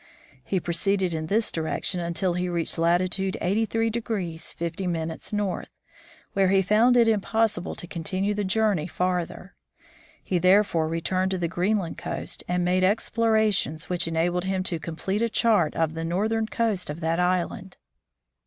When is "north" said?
5.31-5.69